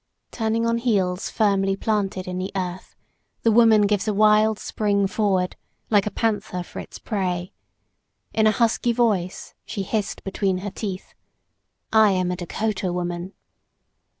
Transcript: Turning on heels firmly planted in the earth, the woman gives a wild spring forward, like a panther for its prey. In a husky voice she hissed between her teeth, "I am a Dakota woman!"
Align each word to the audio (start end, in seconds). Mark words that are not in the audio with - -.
Turning 0.31 0.65
on 0.65 0.79
heels 0.79 1.29
firmly 1.29 1.75
planted 1.75 2.27
in 2.27 2.39
the 2.39 2.51
earth, 2.55 2.95
the 3.43 3.51
woman 3.51 3.83
gives 3.85 4.07
a 4.07 4.13
wild 4.15 4.57
spring 4.57 5.05
forward, 5.05 5.55
like 5.91 6.07
a 6.07 6.09
panther 6.09 6.63
for 6.63 6.79
its 6.79 6.97
prey. 6.97 7.53
In 8.33 8.47
a 8.47 8.51
husky 8.51 8.93
voice 8.93 9.53
she 9.63 9.83
hissed 9.83 10.23
between 10.23 10.57
her 10.65 10.71
teeth, 10.71 11.13
"I 11.93 12.09
am 12.13 12.31
a 12.31 12.35
Dakota 12.35 12.91
woman!" 12.91 13.33